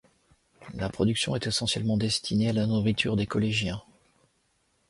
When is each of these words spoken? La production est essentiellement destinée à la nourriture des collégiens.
La 0.73 0.89
production 0.89 1.35
est 1.35 1.45
essentiellement 1.45 1.95
destinée 1.95 2.49
à 2.49 2.53
la 2.53 2.65
nourriture 2.65 3.15
des 3.15 3.27
collégiens. 3.27 3.83